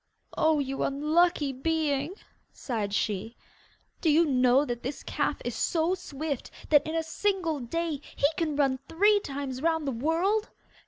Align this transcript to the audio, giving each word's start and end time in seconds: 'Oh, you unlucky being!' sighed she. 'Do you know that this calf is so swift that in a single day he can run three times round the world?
'Oh, 0.35 0.57
you 0.57 0.81
unlucky 0.81 1.53
being!' 1.53 2.15
sighed 2.51 2.91
she. 2.91 3.37
'Do 4.01 4.09
you 4.09 4.25
know 4.25 4.65
that 4.65 4.81
this 4.81 5.03
calf 5.03 5.39
is 5.45 5.53
so 5.53 5.93
swift 5.93 6.49
that 6.71 6.87
in 6.87 6.95
a 6.95 7.03
single 7.03 7.59
day 7.59 8.01
he 8.15 8.25
can 8.35 8.55
run 8.55 8.79
three 8.89 9.19
times 9.19 9.61
round 9.61 9.87
the 9.87 9.91
world? 9.91 10.49